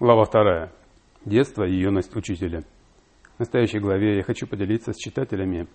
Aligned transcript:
Глава 0.00 0.24
вторая. 0.24 0.72
Детство 1.26 1.62
и 1.62 1.74
юность 1.74 2.16
учителя. 2.16 2.62
В 3.36 3.40
настоящей 3.40 3.80
главе 3.80 4.16
я 4.16 4.22
хочу 4.22 4.46
поделиться 4.46 4.94
с 4.94 4.96
читателями 4.96 5.68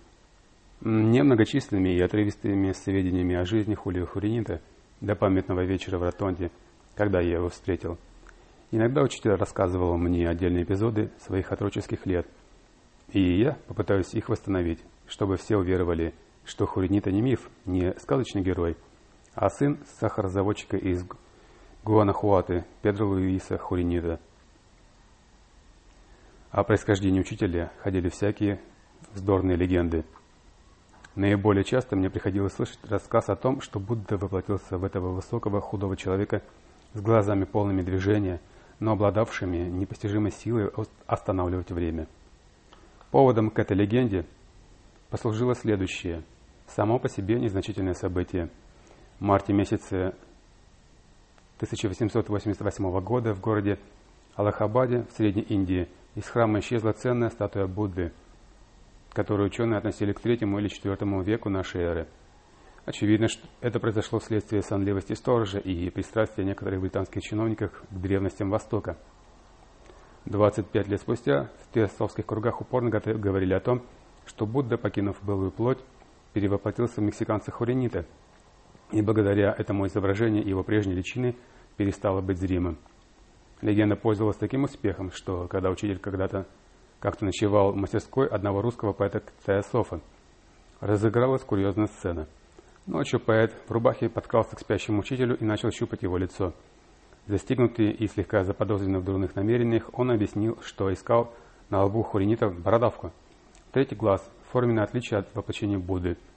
немногочисленными 0.80 1.90
и 1.90 2.00
отрывистыми 2.00 2.72
сведениями 2.72 3.36
о 3.36 3.44
жизни 3.44 3.76
Хулио 3.76 4.04
Хуринита 4.04 4.60
до 5.00 5.14
памятного 5.14 5.64
вечера 5.64 5.98
в 5.98 6.02
Ротонде, 6.02 6.50
когда 6.96 7.20
я 7.20 7.34
его 7.34 7.50
встретил. 7.50 7.98
Иногда 8.72 9.02
учитель 9.02 9.30
рассказывал 9.30 9.96
мне 9.96 10.28
отдельные 10.28 10.64
эпизоды 10.64 11.12
своих 11.20 11.52
отроческих 11.52 12.04
лет, 12.04 12.26
и 13.12 13.20
я 13.40 13.56
попытаюсь 13.68 14.12
их 14.12 14.28
восстановить, 14.28 14.82
чтобы 15.06 15.36
все 15.36 15.56
уверовали, 15.56 16.14
что 16.44 16.66
Хуринита 16.66 17.12
не 17.12 17.22
миф, 17.22 17.48
не 17.64 17.94
сказочный 18.00 18.42
герой, 18.42 18.76
а 19.36 19.48
сын 19.50 19.78
сахарозаводчика 20.00 20.78
из 20.78 21.06
Гуанахуаты 21.86 22.64
Педро 22.82 23.06
Луиса 23.06 23.58
Хуринита. 23.58 24.18
О 26.50 26.64
происхождении 26.64 27.20
учителя 27.20 27.70
ходили 27.78 28.08
всякие 28.08 28.60
вздорные 29.14 29.56
легенды. 29.56 30.04
Наиболее 31.14 31.62
часто 31.62 31.94
мне 31.94 32.10
приходилось 32.10 32.54
слышать 32.54 32.80
рассказ 32.90 33.28
о 33.28 33.36
том, 33.36 33.60
что 33.60 33.78
Будда 33.78 34.16
воплотился 34.18 34.78
в 34.78 34.84
этого 34.84 35.12
высокого 35.12 35.60
худого 35.60 35.96
человека 35.96 36.42
с 36.92 37.00
глазами 37.00 37.44
полными 37.44 37.82
движения, 37.82 38.40
но 38.80 38.94
обладавшими 38.94 39.58
непостижимой 39.68 40.32
силой 40.32 40.72
останавливать 41.06 41.70
время. 41.70 42.08
Поводом 43.12 43.48
к 43.48 43.60
этой 43.60 43.76
легенде 43.76 44.26
послужило 45.08 45.54
следующее, 45.54 46.24
само 46.66 46.98
по 46.98 47.08
себе 47.08 47.38
незначительное 47.38 47.94
событие. 47.94 48.50
В 49.20 49.22
марте 49.22 49.52
месяце 49.52 50.16
1888 51.56 53.00
года 53.00 53.32
в 53.32 53.40
городе 53.40 53.78
Аллахабаде 54.34 55.06
в 55.10 55.12
Средней 55.12 55.44
Индии 55.44 55.88
из 56.14 56.28
храма 56.28 56.58
исчезла 56.58 56.92
ценная 56.92 57.30
статуя 57.30 57.66
Будды, 57.66 58.12
которую 59.14 59.46
ученые 59.46 59.78
относили 59.78 60.12
к 60.12 60.20
третьему 60.20 60.58
или 60.58 60.68
четвертому 60.68 61.22
веку 61.22 61.48
нашей 61.48 61.80
эры. 61.80 62.08
Очевидно, 62.84 63.28
что 63.28 63.48
это 63.62 63.80
произошло 63.80 64.18
вследствие 64.18 64.60
сонливости 64.60 65.14
сторожа 65.14 65.58
и 65.58 65.88
пристрастия 65.88 66.44
некоторых 66.44 66.82
британских 66.82 67.22
чиновников 67.22 67.72
к 67.90 67.94
древностям 67.94 68.50
Востока. 68.50 68.98
25 70.26 70.88
лет 70.88 71.00
спустя 71.00 71.48
в 71.62 71.72
теософских 71.72 72.26
кругах 72.26 72.60
упорно 72.60 72.90
говорили 72.90 73.54
о 73.54 73.60
том, 73.60 73.82
что 74.26 74.44
Будда, 74.44 74.76
покинув 74.76 75.16
былую 75.22 75.52
плоть, 75.52 75.78
перевоплотился 76.34 77.00
в 77.00 77.04
мексиканца 77.04 77.50
Хуренита– 77.50 78.04
и 78.92 79.02
благодаря 79.02 79.54
этому 79.56 79.86
изображению 79.86 80.46
его 80.46 80.62
прежней 80.62 80.94
личины 80.94 81.36
перестало 81.76 82.20
быть 82.20 82.38
зримым. 82.38 82.78
Легенда 83.62 83.96
пользовалась 83.96 84.36
таким 84.36 84.64
успехом, 84.64 85.10
что 85.10 85.48
когда 85.48 85.70
учитель 85.70 85.98
когда-то 85.98 86.46
как-то 87.00 87.24
ночевал 87.24 87.72
в 87.72 87.76
мастерской 87.76 88.26
одного 88.26 88.62
русского 88.62 88.92
поэта 88.92 89.22
Теософа, 89.46 90.00
разыгралась 90.80 91.42
курьезная 91.42 91.86
сцена. 91.86 92.28
Ночью 92.86 93.18
поэт 93.18 93.52
в 93.66 93.70
рубахе 93.70 94.08
подкрался 94.08 94.56
к 94.56 94.60
спящему 94.60 95.00
учителю 95.00 95.36
и 95.36 95.44
начал 95.44 95.70
щупать 95.70 96.02
его 96.02 96.16
лицо. 96.16 96.54
Застигнутый 97.26 97.90
и 97.90 98.06
слегка 98.06 98.44
заподозренный 98.44 99.00
в 99.00 99.04
дурных 99.04 99.34
намерениях, 99.34 99.90
он 99.92 100.12
объяснил, 100.12 100.58
что 100.62 100.92
искал 100.92 101.34
на 101.70 101.82
лбу 101.84 102.02
Хуринита 102.02 102.48
бородавку. 102.48 103.10
Третий 103.72 103.96
глаз– 103.96 104.30
форменное 104.52 104.84
отличие 104.84 105.18
от 105.18 105.34
воплощения 105.34 105.78
Будды– 105.78 106.16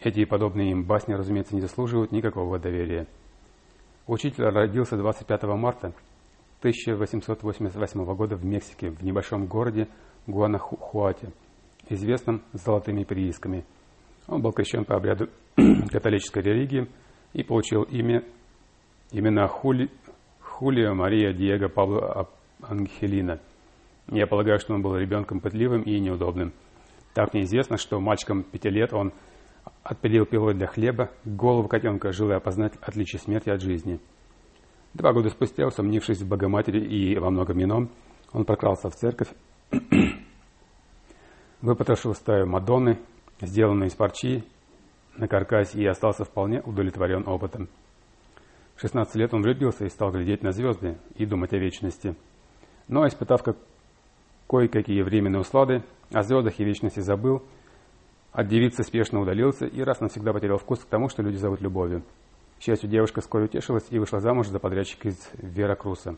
эти 0.00 0.20
и 0.20 0.24
подобные 0.24 0.70
им 0.70 0.84
басни, 0.84 1.14
разумеется, 1.14 1.54
не 1.54 1.60
заслуживают 1.60 2.12
никакого 2.12 2.58
доверия. 2.58 3.06
Учитель 4.06 4.44
родился 4.44 4.96
25 4.96 5.42
марта 5.54 5.92
1888 6.60 8.04
года 8.14 8.36
в 8.36 8.44
Мексике, 8.44 8.90
в 8.90 9.02
небольшом 9.02 9.46
городе 9.46 9.88
Гуанахуате, 10.26 11.30
известном 11.88 12.42
золотыми 12.52 13.04
приисками. 13.04 13.64
Он 14.26 14.42
был 14.42 14.52
крещен 14.52 14.84
по 14.84 14.96
обряду 14.96 15.28
католической 15.90 16.42
религии 16.42 16.88
и 17.32 17.42
получил 17.42 17.82
имя, 17.82 18.24
имена 19.10 19.46
Хули, 19.46 19.90
Хулио 20.40 20.94
Мария 20.94 21.32
Диего 21.32 21.68
Пабло 21.68 22.28
Ангелина. 22.62 23.40
Я 24.08 24.26
полагаю, 24.26 24.58
что 24.58 24.74
он 24.74 24.82
был 24.82 24.96
ребенком 24.96 25.40
пытливым 25.40 25.82
и 25.82 25.98
неудобным. 26.00 26.52
Так 27.14 27.32
мне 27.34 27.44
известно, 27.44 27.76
что 27.76 28.00
мальчиком 28.00 28.42
пяти 28.42 28.70
лет 28.70 28.92
он 28.92 29.12
отпилил 29.82 30.26
пилой 30.26 30.54
для 30.54 30.66
хлеба 30.66 31.10
голову 31.24 31.68
котенка, 31.68 32.12
желая 32.12 32.38
опознать 32.38 32.74
отличие 32.80 33.20
смерти 33.20 33.50
от 33.50 33.60
жизни. 33.60 34.00
Два 34.94 35.12
года 35.12 35.28
спустя, 35.30 35.66
усомнившись 35.66 36.22
в 36.22 36.28
Богоматери 36.28 36.80
и 36.80 37.18
во 37.18 37.30
многом 37.30 37.62
ином, 37.62 37.90
он 38.32 38.44
прокрался 38.44 38.90
в 38.90 38.94
церковь, 38.94 39.28
выпотрошил 41.60 42.14
стаю 42.14 42.46
Мадонны, 42.46 42.98
сделанную 43.40 43.88
из 43.88 43.94
парчи, 43.94 44.44
на 45.16 45.28
каркасе 45.28 45.80
и 45.80 45.86
остался 45.86 46.24
вполне 46.24 46.60
удовлетворен 46.60 47.26
опытом. 47.26 47.68
В 48.76 48.80
16 48.80 49.14
лет 49.16 49.34
он 49.34 49.42
влюбился 49.42 49.84
и 49.84 49.88
стал 49.88 50.12
глядеть 50.12 50.42
на 50.42 50.52
звезды 50.52 50.98
и 51.16 51.26
думать 51.26 51.52
о 51.52 51.58
вечности. 51.58 52.14
Но, 52.86 53.06
испытав 53.06 53.42
как 53.42 53.56
кое-какие 54.48 55.02
временные 55.02 55.40
услады, 55.40 55.82
о 56.12 56.22
звездах 56.22 56.58
и 56.60 56.64
вечности 56.64 57.00
забыл– 57.00 57.42
от 58.32 58.48
девицы 58.48 58.82
спешно 58.82 59.20
удалился 59.20 59.66
и 59.66 59.82
раз 59.82 60.00
навсегда 60.00 60.32
потерял 60.32 60.58
вкус 60.58 60.80
к 60.80 60.86
тому, 60.86 61.08
что 61.08 61.22
люди 61.22 61.36
зовут 61.36 61.60
любовью. 61.60 62.02
К 62.58 62.62
счастью, 62.62 62.90
девушка 62.90 63.20
вскоре 63.20 63.44
утешилась 63.44 63.86
и 63.90 63.98
вышла 63.98 64.20
замуж 64.20 64.48
за 64.48 64.58
подрядчика 64.58 65.08
из 65.08 65.30
Веракруса. 65.34 66.16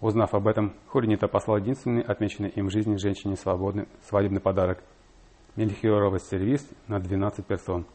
Узнав 0.00 0.34
об 0.34 0.46
этом, 0.46 0.74
Хуринита 0.88 1.26
послал 1.28 1.56
единственный 1.56 2.02
отмеченный 2.02 2.50
им 2.50 2.66
в 2.66 2.70
жизни 2.70 2.96
женщине 2.96 3.36
свободный 3.36 3.88
свадебный 4.02 4.40
подарок– 4.40 4.82
мельхиоровый 5.56 6.20
сервис 6.20 6.68
на 6.86 7.00
12 7.00 7.44
персон. 7.46 7.86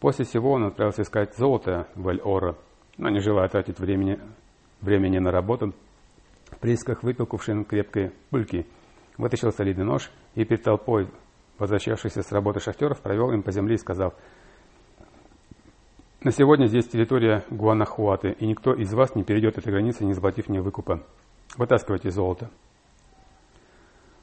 После 0.00 0.24
всего 0.24 0.52
он 0.52 0.64
отправился 0.64 1.02
искать 1.02 1.36
золото 1.36 1.86
в 1.94 2.08
Эль-Оро, 2.08 2.56
но 2.96 3.10
не 3.10 3.20
желая 3.20 3.48
тратить 3.48 3.78
времени, 3.78 4.18
времени 4.80 5.18
на 5.18 5.30
работу, 5.30 5.74
в 6.50 6.58
приисках 6.58 7.02
выпил 7.02 7.26
кувшин 7.26 7.64
крепкой 7.64 8.12
пульки, 8.30 8.66
вытащил 9.18 9.52
солидный 9.52 9.84
нож 9.84 10.10
и 10.34 10.44
перед 10.44 10.62
толпой 10.62 11.08
Возвращавшийся 11.58 12.22
с 12.22 12.30
работы 12.30 12.60
шахтеров 12.60 13.00
провел 13.00 13.32
им 13.32 13.42
по 13.42 13.50
земле 13.50 13.74
и 13.74 13.78
сказал, 13.78 14.14
«На 16.20 16.30
сегодня 16.30 16.66
здесь 16.66 16.88
территория 16.88 17.44
Гуанахуаты, 17.50 18.32
и 18.38 18.46
никто 18.46 18.74
из 18.74 18.92
вас 18.92 19.14
не 19.14 19.24
перейдет 19.24 19.58
этой 19.58 19.72
границы, 19.72 20.04
не 20.04 20.14
заплатив 20.14 20.48
мне 20.48 20.60
выкупа. 20.60 21.04
Вытаскивайте 21.56 22.10
золото». 22.10 22.50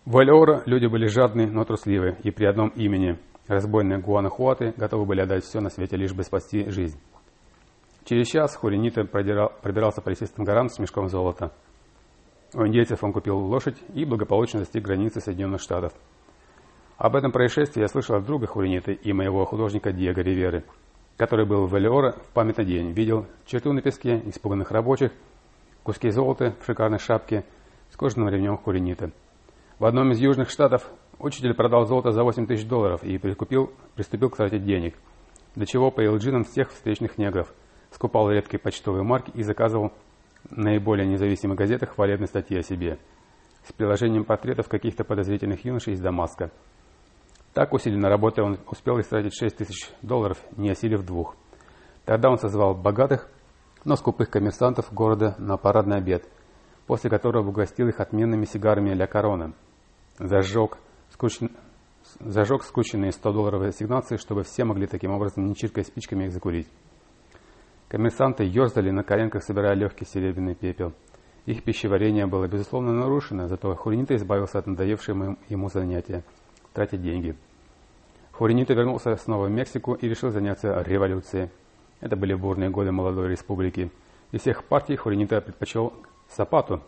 В 0.05 0.17
Эльора 0.17 0.61
люди 0.65 0.85
были 0.85 1.07
жадны, 1.07 1.47
но 1.47 1.65
трусливы, 1.65 2.17
и 2.23 2.31
при 2.31 2.45
одном 2.45 2.69
имени 2.69 3.17
разбойные 3.47 3.99
Гуанахуаты 3.99 4.73
готовы 4.77 5.05
были 5.05 5.21
отдать 5.21 5.43
все 5.43 5.59
на 5.59 5.69
свете, 5.69 5.97
лишь 5.97 6.13
бы 6.13 6.23
спасти 6.23 6.69
жизнь. 6.69 6.99
Через 8.05 8.27
час 8.27 8.55
Хуринита 8.55 9.03
пробирался 9.03 10.01
по 10.01 10.09
лесистым 10.09 10.45
горам 10.45 10.69
с 10.69 10.77
мешком 10.77 11.09
золота. 11.09 11.51
У 12.53 12.65
индейцев 12.65 13.03
он 13.03 13.11
купил 13.11 13.37
лошадь 13.37 13.77
и 13.95 14.05
благополучно 14.05 14.59
достиг 14.59 14.83
границы 14.83 15.21
Соединенных 15.21 15.59
Штатов. 15.59 15.91
Об 16.97 17.17
этом 17.17 17.33
происшествии 17.33 17.81
я 17.81 17.89
слышал 17.89 18.15
от 18.15 18.25
друга 18.25 18.47
Хуриниты 18.47 18.93
и 18.93 19.11
моего 19.11 19.43
художника 19.43 19.91
Диего 19.91 20.21
Риверы, 20.21 20.63
который 21.17 21.45
был 21.45 21.65
в 21.65 21.77
Элеора 21.77 22.13
в 22.13 22.29
памятный 22.33 22.63
день, 22.63 22.91
видел 22.91 23.25
черту 23.45 23.73
на 23.73 23.81
песке, 23.81 24.21
испуганных 24.25 24.71
рабочих, 24.71 25.11
куски 25.83 26.09
золота 26.09 26.55
в 26.61 26.65
шикарной 26.65 26.99
шапке 26.99 27.43
с 27.91 27.97
кожаным 27.97 28.29
ремнем 28.29 28.57
Хуриниты. 28.57 29.11
В 29.77 29.83
одном 29.83 30.13
из 30.13 30.19
южных 30.19 30.49
штатов 30.49 30.89
учитель 31.19 31.53
продал 31.53 31.85
золото 31.85 32.11
за 32.13 32.23
8 32.23 32.47
тысяч 32.47 32.65
долларов 32.65 33.03
и 33.03 33.17
прикупил, 33.17 33.73
приступил 33.95 34.29
к 34.29 34.37
трате 34.37 34.57
денег, 34.57 34.95
для 35.55 35.65
чего 35.65 35.91
поил 35.91 36.15
джином 36.15 36.45
всех 36.45 36.71
встречных 36.71 37.17
негров, 37.17 37.53
скупал 37.91 38.31
редкие 38.31 38.61
почтовые 38.61 39.03
марки 39.03 39.31
и 39.31 39.43
заказывал 39.43 39.91
наиболее 40.49 41.05
независимых 41.05 41.57
газетах 41.57 41.95
хвалебные 41.95 42.27
статьи 42.27 42.57
о 42.57 42.63
себе 42.63 42.99
с 43.67 43.73
приложением 43.73 44.23
портретов 44.23 44.69
каких-то 44.69 45.03
подозрительных 45.03 45.65
юношей 45.65 45.95
из 45.95 45.99
Дамаска– 45.99 46.51
так 47.55 47.71
усиленно 47.71 48.09
работая, 48.09 48.43
он 48.43 48.59
успел 48.67 48.99
истратить 48.99 49.33
6 49.33 49.55
тысяч 49.55 49.89
долларов, 50.01 50.37
не 50.57 50.69
осилив 50.69 51.05
двух. 51.05 51.37
Тогда 52.03 52.29
он 52.29 52.37
созвал 52.37 52.75
богатых, 52.75 53.29
но 53.85 53.95
скупых 53.95 54.29
коммерсантов 54.29 54.91
города 54.93 55.35
на 55.39 55.55
парадный 55.55 55.95
обед, 55.95 56.27
после 56.85 57.09
которого 57.09 57.47
угостил 57.47 57.87
их 57.87 58.01
отменными 58.01 58.43
сигарами 58.43 58.93
«Ля 58.93 59.07
Корона». 59.07 59.53
Зажег, 60.19 60.77
скуч... 61.09 61.39
Зажег 62.19 62.63
скученные 62.63 63.11
100-долларовые 63.11 63.69
ассигнации, 63.69 64.17
чтобы 64.17 64.43
все 64.43 64.65
могли 64.65 64.85
таким 64.85 65.11
образом, 65.11 65.45
не 65.45 65.55
чиркая 65.55 65.85
спичками, 65.85 66.25
их 66.25 66.33
закурить. 66.33 66.67
Коммерсанты 67.87 68.43
ерзали 68.43 68.91
на 68.91 69.03
коленках, 69.03 69.43
собирая 69.43 69.75
легкий 69.75 70.05
серебряный 70.05 70.55
пепел. 70.55 70.91
Их 71.45 71.63
пищеварение 71.63 72.25
было, 72.25 72.49
безусловно, 72.49 72.91
нарушено, 72.91 73.47
зато 73.47 73.73
Хуринита 73.75 74.15
избавился 74.17 74.59
от 74.59 74.67
надоевшего 74.67 75.37
ему 75.47 75.69
занятия– 75.69 76.25
тратить 76.75 77.01
деньги– 77.01 77.35
Хуринита 78.37 78.73
вернулся 78.73 79.15
снова 79.15 79.45
в 79.45 79.49
Мексику 79.49 79.93
и 79.93 80.09
решил 80.09 80.29
заняться 80.29 80.81
революцией. 80.81 81.49
Это 82.01 82.17
были 82.17 82.33
бурные 82.33 82.69
годы 82.69 82.91
молодой 82.91 83.29
республики. 83.29 83.89
Из 84.33 84.41
всех 84.41 84.65
партий 84.65 84.97
Хуринита 84.97 85.39
предпочел 85.39 85.93
Сапату, 86.27 86.83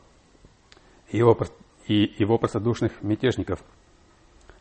его, 1.09 1.37
и 1.87 2.13
его 2.19 2.37
простодушных 2.37 3.01
мятежников, 3.01 3.63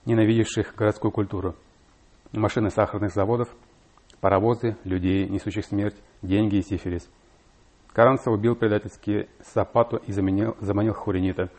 ненавидевших 0.04 0.76
городскую 0.76 1.10
культуру. 1.10 1.56
Машины 2.30 2.70
сахарных 2.70 3.12
заводов, 3.12 3.48
паровозы, 4.20 4.76
людей, 4.84 5.28
несущих 5.28 5.64
смерть, 5.64 5.96
деньги 6.22 6.56
и 6.56 6.62
сифилис. 6.62 7.10
Каранцев 7.88 8.28
убил 8.28 8.54
предательски 8.54 9.28
Сапату 9.42 9.96
и 9.96 10.12
заменил, 10.12 10.56
заманил 10.60 10.94
Хуринита. 10.94 11.50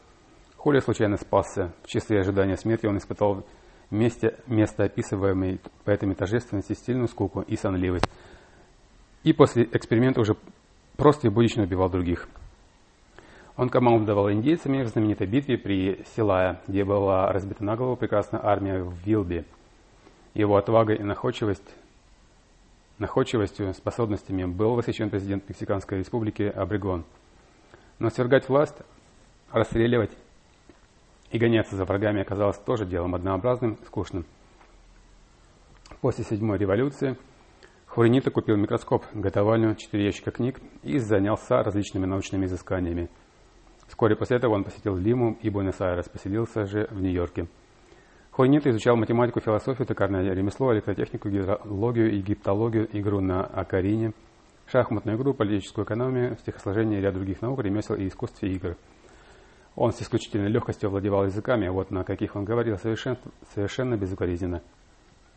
Хуля 0.67 0.81
случайно 0.81 1.15
спасся. 1.15 1.71
В 1.81 1.87
числе 1.87 2.19
ожидания 2.19 2.57
смерти 2.57 2.87
он 2.87 2.97
испытал 2.97 3.45
месте, 3.89 4.37
место 4.47 4.83
описываемой 4.83 5.61
поэтами 5.85 6.13
торжественности, 6.13 6.73
стильную 6.73 7.07
скуку 7.07 7.39
и 7.39 7.55
сонливость. 7.55 8.03
И 9.23 9.31
после 9.31 9.63
эксперимента 9.63 10.19
уже 10.19 10.35
просто 10.97 11.27
и 11.27 11.29
будично 11.29 11.63
убивал 11.63 11.89
других. 11.89 12.27
Он 13.55 13.69
командовал 13.69 14.29
индейцами 14.29 14.83
в 14.83 14.89
знаменитой 14.89 15.25
битве 15.25 15.57
при 15.57 16.03
Силая, 16.17 16.59
где 16.67 16.83
была 16.83 17.31
разбита 17.31 17.63
на 17.63 17.77
голову 17.77 17.95
прекрасная 17.95 18.45
армия 18.45 18.83
в 18.83 18.93
Вилби. 19.05 19.45
Его 20.33 20.57
отвагой 20.57 20.97
и 20.97 21.03
находчивость, 21.03 21.75
находчивостью, 22.99 23.73
способностями 23.73 24.43
был 24.43 24.75
восхищен 24.75 25.09
президент 25.09 25.47
Мексиканской 25.47 25.99
республики 25.99 26.43
Абригон. 26.43 27.05
Но 27.99 28.09
свергать 28.09 28.49
власть, 28.49 28.75
расстреливать 29.49 30.11
и 31.31 31.37
гоняться 31.37 31.75
за 31.75 31.85
врагами 31.85 32.21
оказалось 32.21 32.57
тоже 32.57 32.85
делом 32.85 33.15
однообразным 33.15 33.73
и 33.73 33.85
скучным. 33.85 34.25
После 36.01 36.23
седьмой 36.23 36.57
революции 36.57 37.17
Хуринита 37.87 38.31
купил 38.31 38.55
микроскоп, 38.57 39.05
готовальню, 39.13 39.75
четыре 39.75 40.05
ящика 40.05 40.31
книг 40.31 40.59
и 40.83 40.99
занялся 40.99 41.63
различными 41.63 42.05
научными 42.05 42.45
изысканиями. 42.45 43.09
Вскоре 43.87 44.15
после 44.15 44.37
этого 44.37 44.53
он 44.53 44.63
посетил 44.63 44.95
Лиму 44.95 45.37
и 45.41 45.49
Буэнос-Айрес, 45.49 46.09
поселился 46.09 46.65
же 46.65 46.87
в 46.91 47.01
Нью-Йорке. 47.01 47.47
Хуринита 48.31 48.69
изучал 48.69 48.95
математику, 48.97 49.39
философию, 49.39 49.87
токарное 49.87 50.31
ремесло, 50.33 50.73
электротехнику, 50.73 51.29
гидрологию, 51.29 52.15
египтологию, 52.15 52.87
игру 52.91 53.19
на 53.21 53.43
акарине, 53.43 54.11
шахматную 54.67 55.17
игру, 55.17 55.33
политическую 55.33 55.85
экономию, 55.85 56.37
стихосложение 56.37 56.99
и 56.99 57.01
ряд 57.01 57.15
других 57.15 57.41
наук, 57.41 57.63
ремесел 57.63 57.95
и 57.95 58.07
искусстве 58.07 58.51
игр– 58.51 58.77
он 59.77 59.93
с 59.93 60.01
исключительной 60.01 60.49
легкостью 60.49 60.89
владевал 60.89 61.25
языками, 61.25 61.67
вот 61.67 61.91
на 61.91 62.03
каких 62.03 62.35
он 62.35 62.45
говорил 62.45 62.79
совершенно, 62.79 63.19
совершенно 63.53 63.95
безукоризненно. 63.95 64.63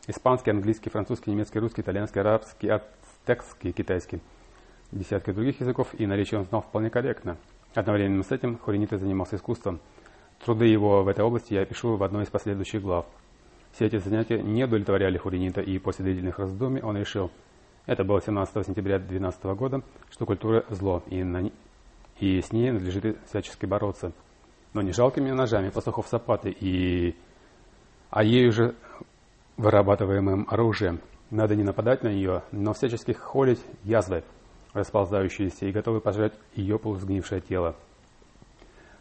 Испанский, 0.06 0.50
английский, 0.50 0.88
французский, 0.88 1.30
немецкий, 1.30 1.58
русский, 1.58 1.82
итальянский, 1.82 2.22
арабский, 2.22 2.68
ацтекский, 2.68 3.72
китайский. 3.72 4.20
Десятки 4.92 5.30
других 5.32 5.60
языков 5.60 5.88
и 5.92 6.06
наречия 6.06 6.38
он 6.38 6.46
знал 6.46 6.62
вполне 6.62 6.88
корректно. 6.88 7.36
Одновременно 7.74 8.22
с 8.22 8.32
этим 8.32 8.56
Хуринита 8.56 8.96
занимался 8.96 9.36
искусством. 9.36 9.78
Труды 10.42 10.64
его 10.64 11.04
в 11.04 11.08
этой 11.08 11.22
области 11.22 11.52
я 11.52 11.66
пишу 11.66 11.96
в 11.96 12.02
одной 12.02 12.24
из 12.24 12.28
последующих 12.28 12.80
глав. 12.80 13.04
Все 13.72 13.86
эти 13.86 13.98
занятия 13.98 14.42
не 14.42 14.64
удовлетворяли 14.64 15.18
Хуринита, 15.18 15.60
и 15.60 15.78
после 15.78 16.06
длительных 16.06 16.38
раздумий 16.38 16.80
он 16.80 16.96
решил, 16.96 17.30
это 17.84 18.04
было 18.04 18.22
17 18.22 18.66
сентября 18.66 18.98
2012 18.98 19.44
года, 19.54 19.82
что 20.10 20.24
культура– 20.24 20.64
зло, 20.70 21.02
и, 21.08 21.22
на, 21.22 21.50
и 22.18 22.40
с 22.40 22.52
ней 22.52 22.70
надлежит 22.70 23.18
всячески 23.26 23.66
бороться– 23.66 24.12
но 24.72 24.82
не 24.82 24.92
жалкими 24.92 25.30
ножами 25.30 25.70
пастухов 25.70 26.08
Сапаты, 26.08 26.50
и... 26.50 27.16
а 28.10 28.22
ею 28.22 28.52
же 28.52 28.74
вырабатываемым 29.56 30.46
оружием. 30.48 31.00
Надо 31.30 31.54
не 31.54 31.62
нападать 31.62 32.02
на 32.02 32.08
нее, 32.08 32.42
но 32.50 32.72
всячески 32.72 33.12
холить 33.12 33.60
язвы, 33.84 34.24
расползающиеся 34.72 35.66
и 35.66 35.72
готовы 35.72 36.00
пожрать 36.00 36.32
ее 36.54 36.78
полусгнившее 36.78 37.40
тело. 37.40 37.76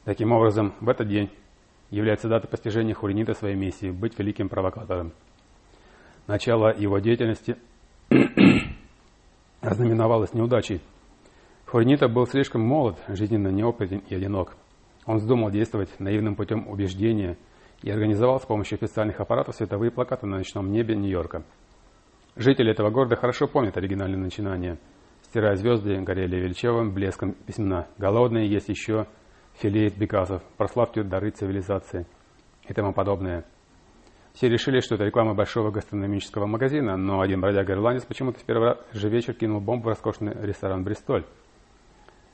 Таким 0.06 0.31
образом, 0.31 0.74
в 0.80 0.89
этот 0.89 1.07
день 1.07 1.31
является 1.89 2.27
дата 2.27 2.48
постижения 2.48 2.94
Хуринита 2.94 3.33
своей 3.33 3.56
миссии– 3.56 3.89
быть 3.92 4.18
великим 4.19 4.50
провокатором. 4.50 5.12
Начало 6.27 6.75
его 6.75 7.00
деятельности 7.00 7.57
ознаменовалось 9.62 10.33
неудачей. 10.33 10.81
Хуринита 11.66 12.07
был 12.07 12.27
слишком 12.27 12.62
молод, 12.62 12.98
жизненно 13.07 13.50
неопытен 13.50 14.04
и 14.07 14.16
одинок– 14.16 14.56
он 15.09 15.17
вздумал 15.17 15.50
действовать 15.50 15.89
наивным 16.00 16.35
путем 16.35 16.67
убеждения 16.67 17.35
и 17.81 17.89
организовал 17.89 18.39
с 18.39 18.45
помощью 18.45 18.77
специальных 18.77 19.19
аппаратов 19.19 19.56
световые 19.56 19.89
плакаты 19.89 20.27
на 20.27 20.38
ночном 20.38 20.71
небе 20.71 20.95
Нью-Йорка. 20.95 21.44
Жители 22.35 22.69
этого 22.69 22.91
города 22.91 23.15
хорошо 23.15 23.47
помнят 23.47 23.75
оригинальное 23.75 24.19
начинание. 24.19 24.77
Стирая 25.23 25.56
звезды, 25.56 26.00
горели 26.01 26.35
величавым 26.35 26.94
блеском 26.94 27.33
письмена. 27.33 27.88
Голодные 27.97 28.47
есть 28.47 28.69
еще 28.69 29.07
филеет 29.56 29.97
Бекасов, 29.97 30.44
прославьте 30.57 31.01
дары 31.01 31.31
цивилизации 31.31 32.06
и 32.67 32.73
тому 32.75 32.94
подобное. 32.94 33.45
Все 34.33 34.47
решили, 34.47 34.79
что 34.79 34.94
это 34.94 35.06
реклама 35.06 35.33
большого 35.33 35.71
гастрономического 35.71 36.45
магазина, 36.45 36.97
но 36.97 37.21
один 37.21 37.41
бродяга-ирландец 37.41 38.06
почему-то 38.06 38.38
в 38.38 38.44
первый 38.44 38.75
же 38.94 39.09
вечер 39.09 39.33
кинул 39.33 39.59
бомбу 39.59 39.85
в 39.85 39.88
роскошный 39.88 40.35
ресторан 40.39 40.83
«Бристоль». 40.83 41.25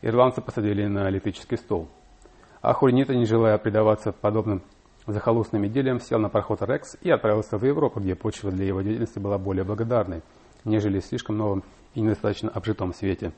Ирландца 0.02 0.42
посадили 0.42 0.86
на 0.88 1.10
электрический 1.10 1.56
стол. 1.56 1.90
А 2.66 2.74
Хуринита, 2.74 3.14
не 3.14 3.26
желая 3.26 3.60
предаваться 3.60 4.12
подобным 4.12 4.64
захолустным 5.06 5.68
идеям, 5.68 6.00
сел 6.00 6.18
на 6.18 6.30
пароход 6.30 6.64
«Рекс» 6.64 6.98
и 7.00 7.12
отправился 7.12 7.60
в 7.60 7.64
Европу, 7.64 8.00
где 8.00 8.16
почва 8.16 8.50
для 8.50 8.66
его 8.66 8.82
деятельности 8.82 9.20
была 9.20 9.38
более 9.38 9.64
благодарной, 9.64 10.24
нежели 10.64 11.00
в 11.00 11.06
слишком 11.06 11.38
новом 11.38 11.64
и 11.94 12.02
недостаточно 12.02 12.50
обжитом 12.50 12.92
свете. 12.92 13.34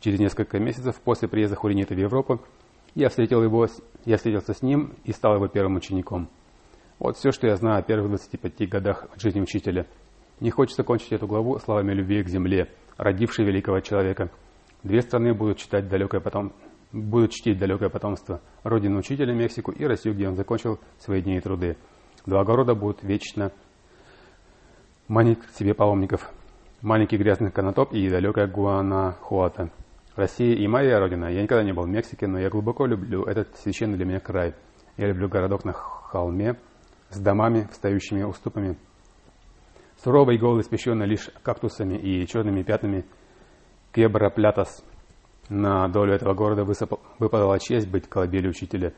Через 0.00 0.18
несколько 0.18 0.58
месяцев 0.58 0.98
после 1.04 1.28
приезда 1.28 1.56
Хуринита 1.56 1.94
в 1.94 1.98
Европу 1.98 2.40
я, 2.94 3.10
встретил 3.10 3.42
его, 3.42 3.66
я 4.06 4.16
встретился 4.16 4.54
с 4.54 4.62
ним 4.62 4.94
и 5.04 5.12
стал 5.12 5.34
его 5.34 5.46
первым 5.46 5.76
учеником. 5.76 6.30
Вот 6.98 7.18
все, 7.18 7.32
что 7.32 7.46
я 7.46 7.56
знаю 7.56 7.80
о 7.80 7.82
первых 7.82 8.08
25 8.08 8.66
годах 8.70 9.08
жизни 9.16 9.42
учителя. 9.42 9.84
Не 10.40 10.48
хочется 10.48 10.84
кончить 10.84 11.12
эту 11.12 11.26
главу 11.26 11.58
словами 11.58 11.92
любви 11.92 12.22
к 12.22 12.30
земле, 12.30 12.70
родившей 12.96 13.44
великого 13.44 13.80
человека. 13.80 14.30
Две 14.82 15.02
страны 15.02 15.34
будут 15.34 15.58
читать 15.58 15.86
далекое 15.86 16.22
потом 16.22 16.54
будут 16.94 17.32
чтить 17.32 17.58
далекое 17.58 17.88
потомство, 17.88 18.40
родину 18.62 18.98
учителя 18.98 19.34
Мексику 19.34 19.72
и 19.72 19.84
Россию, 19.84 20.14
где 20.14 20.28
он 20.28 20.36
закончил 20.36 20.78
свои 20.98 21.20
дни 21.20 21.36
и 21.36 21.40
труды. 21.40 21.76
Два 22.24 22.44
города 22.44 22.74
будут 22.74 23.02
вечно 23.02 23.52
манить 25.08 25.40
к 25.40 25.50
себе 25.50 25.74
паломников. 25.74 26.30
Маленький 26.80 27.16
грязный 27.16 27.50
Канатоп 27.50 27.92
и 27.92 28.08
далекая 28.08 28.46
Гуанахуата. 28.46 29.70
Россия 30.14 30.54
и 30.54 30.66
моя 30.68 31.00
родина. 31.00 31.26
Я 31.26 31.42
никогда 31.42 31.64
не 31.64 31.72
был 31.72 31.82
в 31.82 31.88
Мексике, 31.88 32.26
но 32.26 32.38
я 32.38 32.48
глубоко 32.48 32.86
люблю 32.86 33.24
этот 33.24 33.56
священный 33.56 33.96
для 33.96 34.06
меня 34.06 34.20
край. 34.20 34.54
Я 34.96 35.08
люблю 35.08 35.28
городок 35.28 35.64
на 35.64 35.72
холме 35.72 36.56
с 37.10 37.18
домами, 37.18 37.66
встающими 37.72 38.22
уступами. 38.22 38.76
Суровый 40.04 40.38
голый, 40.38 40.62
испещенный 40.62 41.06
лишь 41.06 41.30
кактусами 41.42 41.96
и 41.96 42.26
черными 42.26 42.62
пятнами 42.62 43.04
Кебра 43.92 44.30
Плятас– 44.30 44.84
на 45.48 45.88
долю 45.88 46.14
этого 46.14 46.34
города 46.34 46.64
выпадала 47.18 47.58
честь 47.58 47.88
быть 47.88 48.08
колыбелью 48.08 48.50
учителя. 48.50 48.94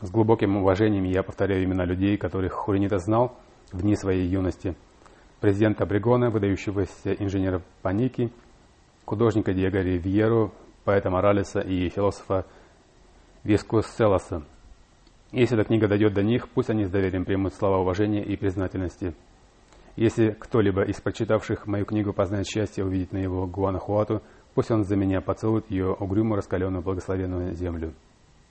С 0.00 0.10
глубоким 0.10 0.56
уважением 0.56 1.04
я 1.04 1.22
повторяю 1.22 1.64
имена 1.64 1.84
людей, 1.84 2.16
которых 2.16 2.52
Хуринита 2.52 2.98
знал 2.98 3.36
в 3.72 3.82
дни 3.82 3.96
своей 3.96 4.26
юности. 4.26 4.76
Президента 5.40 5.86
Бригона, 5.86 6.30
выдающегося 6.30 7.12
инженера 7.12 7.62
Паники, 7.82 8.32
художника 9.04 9.52
Диего 9.52 9.76
Ривьеру, 9.76 10.52
поэта 10.84 11.10
Моралеса 11.10 11.60
и 11.60 11.88
философа 11.90 12.44
Вискуселоса. 13.44 14.42
Если 15.30 15.58
эта 15.58 15.66
книга 15.66 15.86
дойдет 15.86 16.14
до 16.14 16.22
них, 16.22 16.48
пусть 16.48 16.70
они 16.70 16.84
с 16.84 16.90
доверием 16.90 17.24
примут 17.24 17.54
слова 17.54 17.78
уважения 17.78 18.24
и 18.24 18.36
признательности. 18.36 19.14
Если 19.94 20.30
кто-либо 20.30 20.82
из 20.82 21.00
прочитавших 21.00 21.66
мою 21.66 21.84
книгу 21.84 22.12
познает 22.12 22.46
счастье 22.46 22.84
увидеть 22.84 23.12
на 23.12 23.18
его 23.18 23.46
Гуанахуату– 23.46 24.22
Пусть 24.58 24.72
он 24.72 24.84
за 24.84 24.96
меня 24.96 25.20
поцелует 25.20 25.70
ее 25.70 25.92
угрюмо 25.92 26.34
раскаленную 26.34 26.82
благословенную 26.82 27.54
землю. 27.54 27.94